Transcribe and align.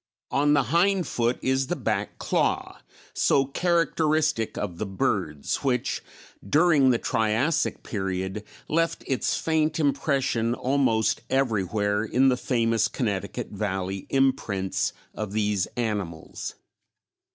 On 0.31 0.55
the 0.55 0.63
hind 0.73 1.05
foot 1.05 1.37
is 1.43 1.67
the 1.67 1.75
back 1.75 2.17
claw, 2.17 2.79
so 3.13 3.45
characteristic 3.45 4.57
of 4.57 4.79
the 4.79 4.85
birds, 4.87 5.57
which 5.57 6.01
during 6.43 6.89
the 6.89 6.97
Triassic 6.97 7.83
period 7.83 8.43
left 8.67 9.03
its 9.05 9.37
faint 9.37 9.79
impression 9.79 10.55
almost 10.55 11.21
everywhere 11.29 12.03
in 12.03 12.29
the 12.29 12.35
famous 12.37 12.87
Connecticut 12.87 13.49
valley 13.51 14.07
imprints 14.09 14.91
of 15.13 15.33
these 15.33 15.67
animals. 15.77 16.55